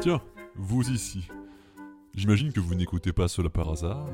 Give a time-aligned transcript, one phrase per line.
[0.00, 0.20] Tiens,
[0.54, 1.26] vous ici.
[2.14, 4.06] J'imagine que vous n'écoutez pas cela par hasard,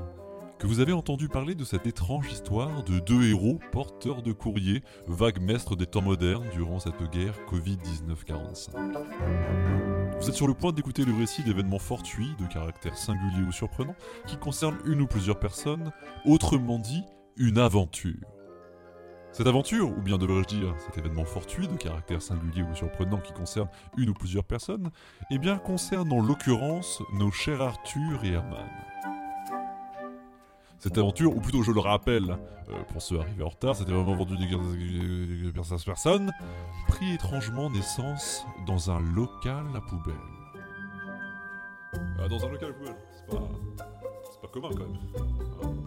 [0.59, 4.83] que vous avez entendu parler de cette étrange histoire de deux héros porteurs de courrier,
[5.07, 8.71] vagues maîtres des temps modernes durant cette guerre Covid-19-45.
[10.19, 13.95] Vous êtes sur le point d'écouter le récit d'événements fortuits, de caractère singulier ou surprenant,
[14.27, 15.93] qui concernent une ou plusieurs personnes,
[16.25, 17.03] autrement dit,
[17.37, 18.34] une aventure.
[19.35, 23.33] Cette aventure, ou bien devrais-je dire cet événement fortuit de caractère singulier ou surprenant qui
[23.33, 24.93] concerne une ou plusieurs personnes,
[25.29, 28.71] eh bien concerne en l'occurrence nos chers Arthur et Herman.
[30.79, 34.15] Cette aventure, ou plutôt je le rappelle, euh, pour ceux arrivés en retard, c'était vraiment
[34.15, 36.31] vendu des personnes,
[36.87, 40.15] prit étrangement naissance dans un local à poubelle.
[42.21, 43.49] Ah, dans un local à poubelle, c'est pas,
[44.43, 44.99] pas commun quand même.
[45.61, 45.84] Ah,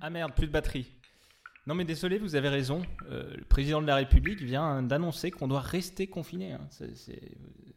[0.00, 0.86] Ah merde, plus de batterie.
[1.66, 2.82] Non mais désolé, vous avez raison.
[3.10, 6.52] Euh, le président de la République vient d'annoncer qu'on doit rester confiné.
[6.52, 6.66] hein.
[6.70, 7.20] C'est- c'est-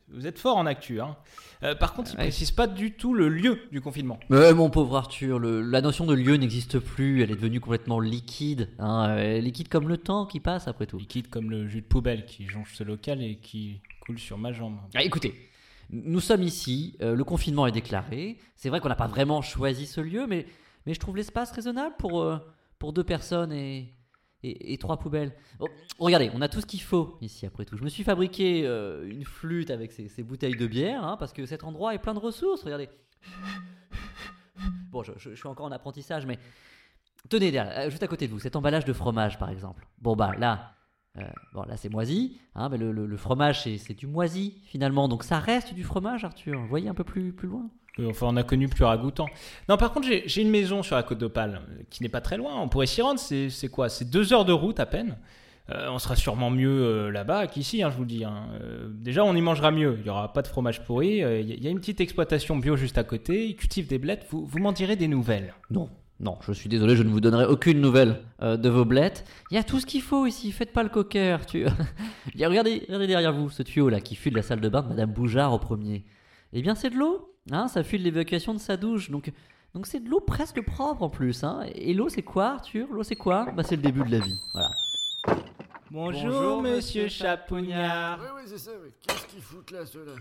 [0.10, 1.02] Vous êtes fort en actu.
[1.02, 1.18] hein.
[1.64, 2.24] Euh, par contre, il Ouais.
[2.26, 4.18] précise pas du tout le lieu du confinement.
[4.30, 8.00] Mais mon pauvre Arthur, le- la notion de lieu n'existe plus, elle est devenue complètement
[8.00, 10.98] liquide, hein, euh, liquide comme le temps qui passe après tout.
[10.98, 14.54] Liquide comme le jus de poubelle qui jonche ce local et qui coule sur ma
[14.54, 14.78] jambe.
[14.96, 15.50] Ah, écoutez,
[15.90, 19.86] nous sommes ici, euh, le confinement est déclaré, c'est vrai qu'on n'a pas vraiment choisi
[19.86, 20.46] ce lieu, mais,
[20.88, 22.38] je trouve l'espace raisonnable pour, euh,
[22.94, 23.92] deux personnes et,
[24.80, 25.34] trois poubelles.
[25.60, 27.78] Oh, regardez, on a tout ce qu'il faut ici après tout.
[27.78, 31.48] Je me suis fabriqué euh, une flûte avec ces, bouteilles de bière, hein, parce que
[31.48, 32.90] cet endroit est plein de ressources, regardez.
[34.92, 36.38] Bon, je, suis encore en apprentissage, mais
[37.28, 37.52] tenez,
[37.90, 39.88] juste à côté de vous, cet emballage de fromage par exemple.
[39.98, 40.76] Bon bah là,
[41.18, 41.22] euh,
[41.54, 45.08] bon, là c'est moisi, hein, mais le, le- le fromage c'est, c'est du moisi finalement,
[45.08, 46.60] donc ça reste du fromage, Arthur.
[46.60, 47.70] Vous voyez un peu plus, plus loin?
[48.10, 49.28] Enfin, on a connu plus ragoûtant.
[49.70, 52.36] Non, par contre, j'ai une maison sur la côte d'Opale euh, qui n'est pas très
[52.36, 52.60] loin.
[52.60, 53.22] On pourrait s'y rendre.
[53.22, 53.88] C'est c'est quoi?
[53.88, 55.16] C'est deux heures de route à peine.
[55.70, 58.26] Euh, on sera sûrement mieux euh, là-bas qu'ici, hein, je vous le dis.
[58.26, 58.50] hein.
[58.62, 59.96] Euh, déjà, on y mangera mieux.
[60.00, 61.08] Il n'y aura pas de fromage pourri.
[61.08, 63.48] Il y, a- il y a une petite exploitation bio juste à côté.
[63.48, 64.26] Ils cultivent des blettes.
[64.30, 65.54] Vous, vous m'en direz des nouvelles.
[65.72, 65.90] Non,
[66.20, 69.26] non, je suis désolé, je ne vous donnerai aucune nouvelle euh, de vos blettes.
[69.52, 73.08] Il y a tout ce qu'il faut ici, faites pas le y a- regardez, regardez
[73.08, 75.52] derrière vous, ce tuyau là qui fuit de la salle de bain de Madame Boujard
[75.54, 76.06] au premier.
[76.54, 79.32] Eh bien, c'est de l'eau, hein, ça fuit de l'évacuation de sa douche, donc
[79.74, 81.44] donc c'est de l'eau presque propre en plus.
[81.44, 81.66] Hein.
[81.76, 82.88] Et l'eau, c'est quoi, Arthur?
[82.94, 83.52] L'eau, c'est quoi?
[83.52, 84.72] Bah, c'est le début de la vie, voilà.
[85.92, 88.20] Bonjour, monsieur Chapognard.
[88.22, 88.90] Oui, oui, c'est ça, oui.
[89.06, 90.14] Qu'est-ce qu'ils foutent là, ceux-là?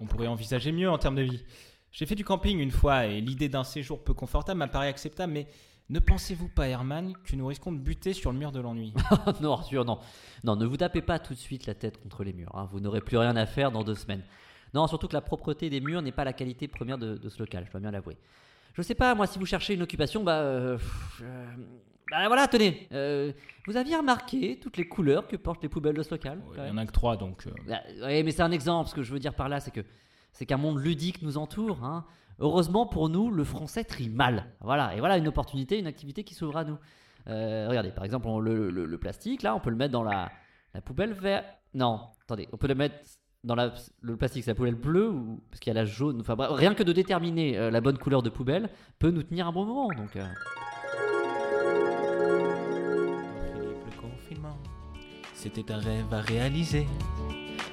[0.00, 1.44] On pourrait envisager mieux en termes de vie.
[1.92, 5.46] J'ai fait du camping une fois et l'idée d'un séjour peu confortable m'apparaît acceptable, mais
[5.90, 8.94] ne pensez-vous pas, Herman, que nous risquons de buter sur le mur de l'ennui?
[9.42, 9.98] Non, Arthur, non.
[10.42, 12.50] Non, ne vous tapez pas tout de suite la tête contre les murs.
[12.54, 12.66] hein.
[12.70, 14.22] Vous n'aurez plus rien à faire dans deux semaines.
[14.72, 17.38] Non, surtout que la propreté des murs n'est pas la qualité première de, de ce
[17.40, 18.16] local, je dois bien l'avouer.
[18.74, 20.38] Je sais pas, moi, si vous cherchez une occupation, bah.
[20.40, 20.78] euh,
[21.20, 21.46] euh,
[22.10, 22.88] bah voilà, tenez.
[22.92, 23.32] euh,
[23.66, 26.40] vous aviez remarqué toutes les couleurs que portent les poubelles de ce local?
[26.52, 27.46] Il quand n'y en a que trois, donc...
[27.46, 28.88] euh, Bah, ouais, mais c'est un exemple.
[28.88, 29.82] Ce que je veux dire par là, c'est que
[30.32, 31.84] c'est qu'un monde ludique nous entoure.
[31.84, 32.04] hein.
[32.38, 34.46] Heureusement pour nous, le français trie mal.
[34.60, 36.78] Voilà, et voilà une opportunité, une activité qui s'ouvre à nous.
[37.28, 40.30] Euh, regardez, par exemple, le, plastique, là, on peut le mettre dans la,
[40.84, 41.46] poubelle verte.
[41.74, 42.96] Non, attendez, on peut le mettre
[43.44, 45.14] dans la, le plastique, c'est la poubelle bleue
[45.50, 46.22] parce qu'il y a la jaune.
[46.26, 49.64] Rien que de déterminer euh, la bonne couleur de poubelle peut nous tenir un bon
[49.64, 49.88] moment.
[49.88, 50.26] Donc, euh,
[55.34, 56.86] c'était un rêve à réaliser.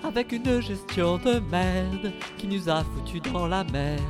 [0.09, 4.01] Avec une gestion de merde qui nous a foutu dans la merde.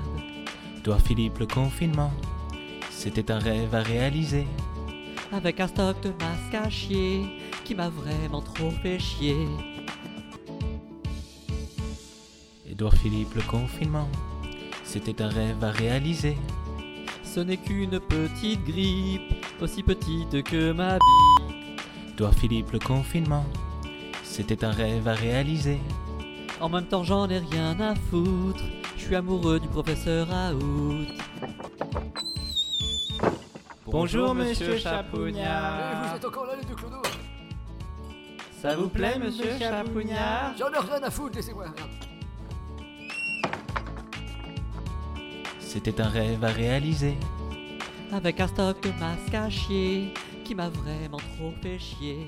[0.82, 2.14] Toi, Philippe, le confinement,
[2.90, 4.48] c'était un rêve à réaliser.
[5.34, 7.26] Avec un stock de masques à chier
[7.66, 9.46] qui m'a vraiment trop fait chier.
[12.66, 14.08] Édouard Philippe, le confinement,
[14.86, 16.38] c'était un rêve à réaliser.
[17.24, 21.58] Ce n'est qu'une petite grippe, aussi petite que ma bite.
[22.14, 23.46] Édouard Philippe, le confinement,
[24.40, 25.80] c'était un rêve à réaliser.
[26.62, 28.64] En même temps, j'en ai rien à foutre.
[28.98, 31.06] Je suis amoureux du professeur Raoult.
[33.86, 36.08] Bonjour, monsieur Eh, Chapognard.
[36.12, 37.02] vous êtes encore là, les deux clodos
[38.62, 41.66] Ça vous plaît, monsieur Chapognard J'en ai rien à foutre, laissez-moi.
[45.60, 47.18] C'était un rêve à réaliser.
[48.14, 50.14] Avec un stock de masques à chier
[50.46, 52.26] qui m'a vraiment trop fait chier.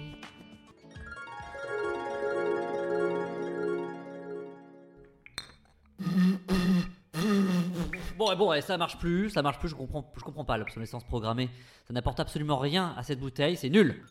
[8.36, 11.04] Bon, et bon, ça marche plus, ça marche plus, je comprends, je comprends pas l'obsolescence
[11.04, 11.50] programmée.
[11.88, 14.04] Ça n'apporte absolument rien à cette bouteille, c'est nul.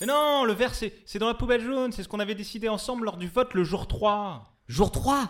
[0.00, 1.92] Mais non, le verre, c'est c'est dans la poubelle jaune.
[1.92, 4.44] C'est ce qu'on avait décidé ensemble lors du vote le jour 3.
[4.68, 5.28] Jour 3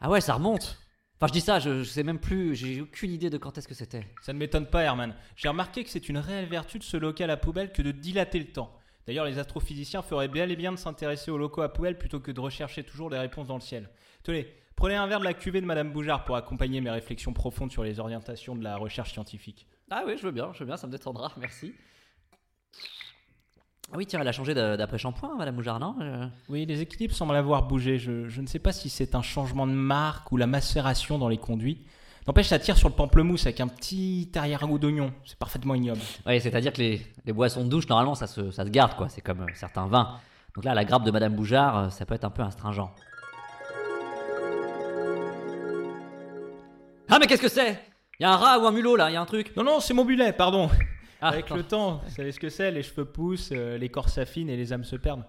[0.00, 0.78] Ah ouais, ça remonte.
[1.16, 3.66] Enfin, je dis ça, je, je sais même plus, j'ai aucune idée de quand est-ce
[3.66, 4.06] que c'était.
[4.22, 5.14] Ça ne m'étonne pas, Herman.
[5.36, 8.38] J'ai remarqué que c'est une réelle vertu de ce local à poubelle que de dilater
[8.38, 8.72] le temps.
[9.06, 12.30] D'ailleurs, les astrophysiciens feraient bien et bien de s'intéresser aux locaux à poubelle plutôt que
[12.30, 13.88] de rechercher toujours des réponses dans le ciel.
[14.22, 14.46] Tenez,
[14.78, 17.82] prenez un verre de la cuvée de Madame Boujard pour accompagner mes réflexions profondes sur
[17.82, 19.66] les orientations de la recherche scientifique.
[19.90, 21.74] Ah oui, je veux bien, je veux bien, ça me détendra, merci.
[23.92, 27.14] Ah oui, tiens, elle a changé d'a- d'après-shampoing, Madame Moujard, non Euh, Oui, les équilibres
[27.14, 27.98] semblent avoir bougé.
[27.98, 31.28] Je, je ne sais pas si c'est un changement de marque ou la macération dans
[31.28, 31.86] les conduits.
[32.26, 35.12] N'empêche, ça tire sur le pamplemousse avec un petit arrière-goût d'oignon.
[35.24, 36.00] C'est parfaitement ignoble.
[36.26, 39.08] Oui, c'est-à-dire que les, les boissons de douche, normalement, ça se, ça se garde, quoi.
[39.08, 40.18] C'est comme euh, certains vins.
[40.54, 42.90] Donc là, la grappe de Madame Boujard, euh, ça peut être un peu astringent.
[47.08, 47.78] Ah, mais qu'est-ce que c'est?
[48.20, 49.64] Il y a un rat ou un mulot, là Il y a un truc Non,
[49.64, 50.68] non, c'est mon bulet, pardon.
[51.20, 54.08] Ah, Avec le temps, vous savez ce que c'est, les cheveux poussent, euh, les corps
[54.08, 55.20] s'affinent et les âmes se perdent.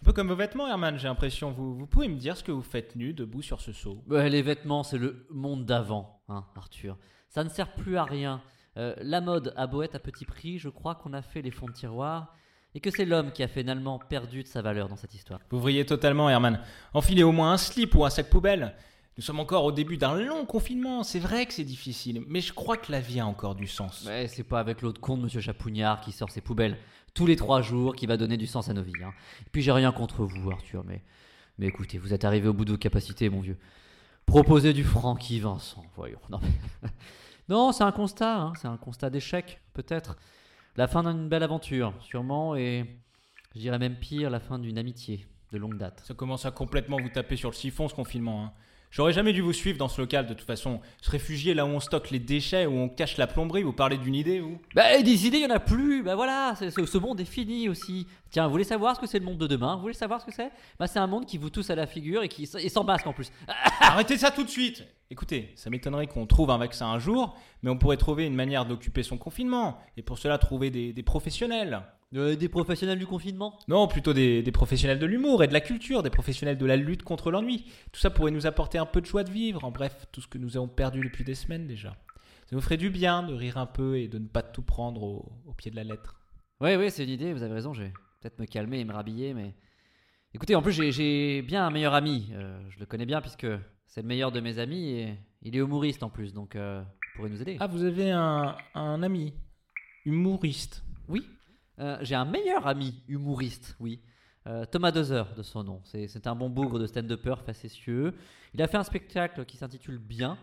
[0.00, 1.50] Un peu comme vos vêtements, Herman, j'ai l'impression.
[1.50, 4.02] Vous, vous pouvez me dire ce que vous faites nu, debout sur ce seau?
[4.08, 6.96] Ouais, les vêtements, c'est le monde d'avant, hein, Arthur.
[7.28, 8.40] Ça ne sert plus à rien.
[8.76, 11.50] Euh, la mode a beau être à petit prix, je crois qu'on a fait les
[11.50, 12.32] fonds de tiroir
[12.74, 15.40] et que c'est l'homme qui a finalement perdu de sa valeur dans cette histoire.
[15.50, 16.60] Vous vrillez totalement, Herman.
[16.94, 18.74] Enfilez au moins un slip ou un sac poubelle.
[19.18, 21.02] Nous sommes encore au début d'un long confinement.
[21.02, 24.04] C'est vrai que c'est difficile, mais je crois que la vie a encore du sens.
[24.06, 26.78] Mais c'est pas avec l'autre con de Monsieur Chapouniard qui sort ses poubelles
[27.14, 28.92] tous les trois jours qui va donner du sens à nos vies.
[29.04, 29.12] hein.
[29.44, 31.02] Et puis j'ai rien contre vous, Arthur, mais,
[31.58, 33.58] mais écoutez, vous êtes arrivé au bout de vos capacités, mon vieux.
[34.24, 36.20] Proposez du Francky Vincent, voyons.
[36.30, 36.88] Non, mais-
[37.48, 40.16] non c'est un constat, hein, c'est un constat d'échec, peut-être.
[40.76, 42.86] La fin d'une belle aventure, sûrement, et
[43.56, 46.04] je dirais même pire, la fin d'une amitié de longue date.
[46.06, 48.44] Ça commence à complètement vous taper sur le siphon ce confinement.
[48.44, 48.52] hein.
[48.90, 50.80] J'aurais jamais dû vous suivre dans ce local de toute façon.
[51.02, 53.98] Se réfugier là où on stocke les déchets, où on cache la plomberie, vous parlez
[53.98, 54.58] d'une idée, vous?
[54.74, 56.02] Bah, des idées, il y en a plus.
[56.02, 58.06] Bah voilà, c'est- ce, ce monde est fini aussi.
[58.30, 59.76] Tiens, vous voulez savoir ce que c'est le monde de demain?
[59.76, 60.50] Vous voulez savoir ce que c'est?
[60.78, 63.06] Bah, c'est un monde qui vous tousse à la figure et qui et sans masque
[63.06, 63.30] en plus.
[63.80, 67.70] Arrêtez ça tout de suite Écoutez, ça m'étonnerait qu'on trouve un vaccin un jour, mais
[67.70, 71.80] on pourrait trouver une manière d'occuper son confinement, et pour cela trouver des, des professionnels.
[72.14, 73.58] Euh, des professionnels du confinement?
[73.68, 76.76] Non, plutôt des, des professionnels de l'humour et de la culture, des professionnels de la
[76.76, 77.66] lutte contre l'ennui.
[77.92, 80.26] Tout ça pourrait nous apporter un peu de joie de vivre, en bref, tout ce
[80.26, 81.90] que nous avons perdu depuis des semaines déjà.
[82.46, 85.02] Ça nous ferait du bien de rire un peu et de ne pas tout prendre
[85.02, 86.18] au, au pied de la lettre.
[86.62, 88.92] Oui, oui, c'est une idée, vous avez raison, je vais peut-être me calmer et me
[88.94, 89.54] rhabiller, mais...
[90.34, 92.30] Écoutez, en plus, j'ai- j'ai bien un meilleur ami.
[92.32, 93.46] euh, je le connais bien puisque
[93.86, 97.16] c'est le meilleur de mes amis et il est humoriste en plus, donc euh, il
[97.16, 97.56] pourrait nous aider.
[97.60, 99.34] Ah, vous avez un, un ami
[100.04, 100.84] humoriste?
[101.08, 101.26] Oui,
[101.80, 104.00] euh, j'ai un meilleur ami humoriste, oui.
[104.46, 105.80] Euh, Thomas Dozer de son nom.
[105.84, 108.14] C'est un bon bougre de stand-upper facétieux.
[108.54, 110.38] Il a fait un spectacle qui s'intitule Bien.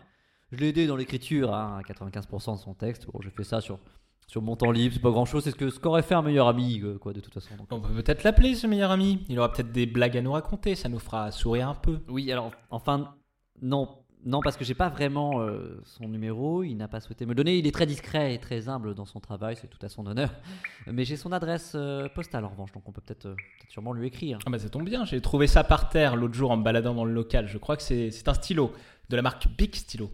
[0.52, 3.06] Je l'ai aidé dans l'écriture, hein, à 95% de son texte.
[3.06, 3.80] Bon, j'ai fait ça sur,
[4.28, 5.42] sur mon temps libre, c'est pas grand-chose.
[5.42, 7.56] C'est ce que ce qu'aurait fait un meilleur ami, euh, quoi, de toute façon.
[7.56, 7.66] donc.
[7.70, 9.24] On peut peut-être l'appeler, ce meilleur ami.
[9.28, 11.98] Il aura peut-être des blagues à nous raconter, ça nous fera sourire un peu.
[12.08, 13.16] Oui, alors, enfin,
[13.60, 13.88] non,
[14.26, 16.64] non, parce que j'ai pas vraiment euh, son numéro.
[16.64, 17.58] Il n'a pas souhaité me le donner.
[17.58, 20.30] Il est très discret et très humble dans son travail, c'est tout à son honneur.
[20.88, 23.92] Mais j'ai son adresse euh, postale en revanche, donc on peut peut-être euh, peut-être sûrement
[23.92, 24.40] lui écrire.
[24.44, 26.92] Ah bah ça tombe bien, j'ai trouvé ça par terre l'autre jour en me baladant
[26.92, 27.46] dans le local.
[27.46, 28.72] Je crois que c'est un stylo,
[29.10, 30.10] de la marque Big Stylo.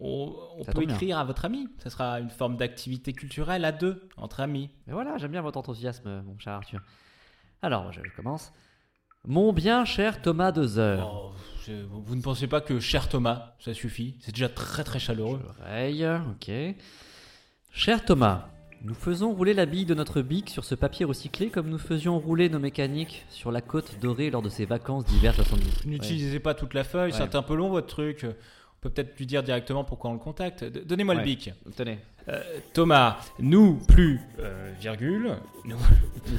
[0.00, 0.34] On,
[0.64, 0.96] peut bien.
[0.96, 1.68] écrire à votre ami.
[1.78, 4.70] Ça sera une forme d'activité culturelle à deux, entre amis.
[4.88, 6.80] Mais voilà, j'aime bien votre enthousiasme, mon cher Arthur.
[7.62, 8.52] Alors, je, je commence.
[9.26, 10.98] Mon bien cher Thomas Dozer.
[11.08, 11.30] Oh,
[11.66, 11.72] je-
[12.04, 14.16] vous ne pensez pas que cher Thomas, ça suffit?
[14.20, 15.40] C'est déjà très très chaleureux.
[15.60, 16.50] Oreille, ok.
[17.70, 18.48] Cher Thomas,
[18.82, 22.18] nous faisons rouler la bille de notre bic sur ce papier recyclé comme nous faisions
[22.18, 25.86] rouler nos mécaniques sur la côte dorée lors de ses vacances d'hiver 70.
[25.86, 27.16] N'utilisez pas toute la feuille, Ouais.
[27.18, 28.26] c'est un peu long votre truc.
[28.82, 30.64] Peut peut-être lui dire directement pourquoi on le contacte.
[30.64, 31.20] Donnez-moi Ouais.
[31.20, 31.50] le bic.
[31.76, 31.98] Tenez.
[32.28, 32.40] Euh,
[32.74, 35.36] Thomas, nous plus, euh, virgule.
[35.64, 35.76] Nous-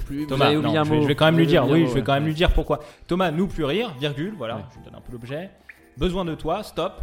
[0.05, 2.13] Plus, Thomas, non, je, vais, je vais quand même lui dire, oui, je vais quand
[2.13, 2.79] même lui dire pourquoi.
[3.07, 4.61] Thomas, nous plus rire, virgule, voilà, Ouais.
[4.73, 5.49] je vous donne un peu l'objet.
[5.97, 7.01] Besoin de toi, stop.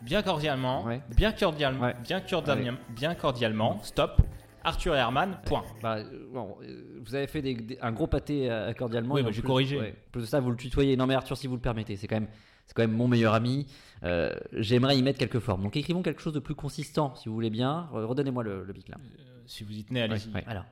[0.00, 1.00] Bien cordialement, Ouais.
[1.16, 1.94] bien cordialement, Ouais.
[2.02, 4.20] bien cordialement, bien cordialement, stop.
[4.64, 5.62] Arthur et Herman, point.
[5.82, 6.56] Bah, euh, bon,
[7.04, 9.14] vous avez fait des- des- un gros pâté euh, cordialement.
[9.14, 9.94] Oui, bah, j'ai corrigé.
[10.10, 10.96] plus de ça, vous le tutoyez.
[10.96, 12.28] Non, mais Arthur, si vous le permettez, c'est quand même,
[12.66, 13.66] c'est quand même mon meilleur ami.
[14.04, 15.62] Euh, J'aimerais y mettre quelques formes.
[15.62, 17.88] Donc, écrivons quelque chose de plus consistant, si vous voulez bien.
[17.92, 18.96] Redonnez-moi le, le bic là.
[19.00, 20.32] Euh, si vous y tenez, allez-y.
[20.34, 20.64] Ouais, alors.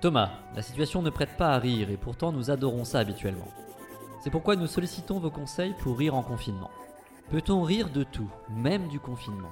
[0.00, 3.48] Thomas, la situation ne prête pas à rire et pourtant nous adorons ça habituellement.
[4.22, 6.70] C'est pourquoi nous sollicitons vos conseils pour rire en confinement.
[7.30, 9.50] Peut-on rire de tout, même du confinement?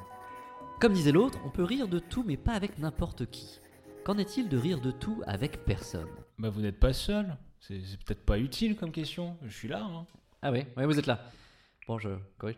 [0.80, 3.61] Comme disait l'autre, on peut rire de tout mais pas avec n'importe qui.
[4.04, 6.09] Qu'en est-il de rire de tout avec personne?
[6.38, 7.37] Bah, vous n'êtes pas seul.
[7.61, 9.37] C'est c'est peut-être pas utile comme question.
[9.47, 9.83] Je suis là.
[9.83, 10.04] hein.
[10.42, 11.21] Ah oui, ouais, vous êtes là.
[11.86, 12.56] Bon, je corrige.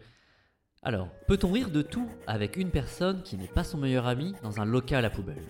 [0.82, 4.60] Alors, peut-on rire de tout avec une personne qui n'est pas son meilleur ami dans
[4.60, 5.42] un local à poubelle?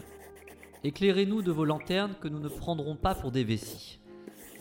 [0.85, 3.99] Éclairez-nous de vos lanternes que nous ne prendrons pas pour des vessies.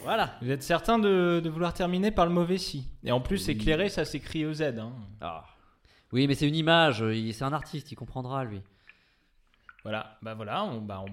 [0.03, 0.36] Voilà.
[0.41, 2.89] Vous êtes certain de, de vouloir terminer par le mauvais si.
[3.03, 4.62] Et en plus, éclairé, ça s'écrit EZ.
[4.79, 4.93] Hein.
[5.22, 5.45] Ah.
[6.12, 8.62] Oui, mais c'est une image, c'est un artiste, il comprendra lui.
[9.84, 11.12] Voilà, bah voilà, on, bah on-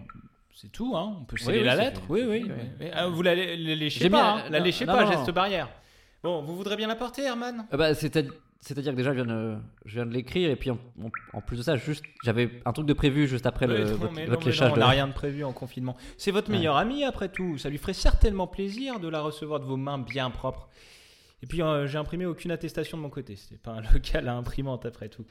[0.55, 1.17] c'est tout, hein.
[1.21, 2.01] on peut sceller oui, la lettre.
[2.03, 2.51] fait, Oui, oui.
[2.81, 2.87] oui.
[2.93, 4.51] Ah, vous la, la léchez pas, la- hein.
[4.51, 5.11] la léchez non, pas, non.
[5.13, 5.69] geste barrière.
[6.23, 7.67] Bon, vous voudrez bien la porter, Herman?
[7.73, 8.17] Euh, bah, c'est-
[8.65, 11.41] C'est-à-dire que déjà, je viens de, je viens de l'écrire, et puis en, en- en
[11.41, 14.27] plus de ça, juste, j'avais un truc de prévu juste après le, non, votre, mais
[14.27, 15.97] votre non, mais léchage non, On n'a rien de prévu en confinement.
[16.17, 16.59] C'est votre Ouais.
[16.59, 17.59] meilleur ami, après tout.
[17.59, 20.69] Ça lui ferait certainement plaisir de la recevoir de vos mains bien propres.
[21.43, 23.35] Et puis, euh, j'ai imprimé aucune attestation de mon côté.
[23.35, 25.25] C'était pas un local à imprimante, après tout.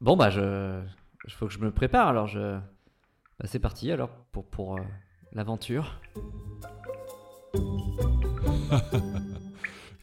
[0.00, 0.80] Bon, bah, je.
[1.26, 2.38] Il faut que je me prépare, alors je.
[3.40, 4.80] Bah, c'est parti, alors, pour, pour euh,
[5.32, 5.98] l'aventure.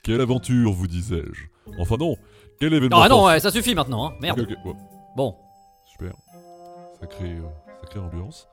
[0.04, 1.46] Quelle aventure, vous disais-je?
[1.80, 2.18] Enfin non,
[2.60, 4.14] quel événement Ah non, ouais, ça suffit maintenant, hein.
[4.20, 4.42] Merde.
[4.42, 4.80] Ok, ok, ouais,
[5.16, 5.36] Bon.
[5.90, 6.14] super.
[7.00, 7.42] Sacrée, euh,
[7.82, 8.48] sacrée ambiance.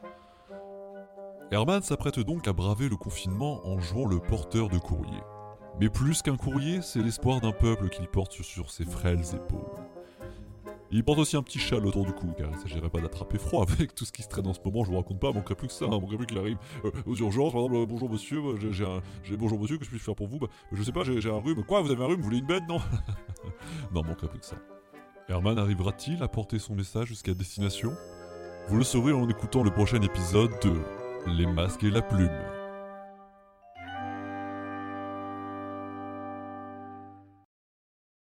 [1.51, 5.19] Herman s'apprête donc à braver le confinement en jouant le porteur de courrier.
[5.81, 9.85] Mais plus qu'un courrier, c'est l'espoir d'un peuple qu'il porte sur ses frêles épaules.
[10.93, 13.39] Il porte aussi un petit châle autour du cou, car il ne s'agirait pas d'attraper
[13.39, 15.35] froid avec tout ce qui se traîne en ce moment, je vous raconte pas, il
[15.37, 18.11] manquerait plus que ça, il manquerait plus qu'il arrive euh, aux urgences, par exemple, bonjour
[18.11, 19.01] monsieur, euh, j'ai- un...
[19.39, 20.39] bonjour monsieur, que je puis faire pour vous?
[20.41, 22.47] Bah, Je sais pas, j'ai un rhume, quoi, vous avez un rhume, vous voulez une
[22.47, 22.79] bête, non.
[23.95, 24.57] Non, manquerait plus que ça.
[25.29, 27.93] Herman arrivera-t-il à porter son message jusqu'à destination?
[28.69, 30.73] Vous le saurez en écoutant le prochain épisode de
[31.27, 32.31] Les masques et la plume.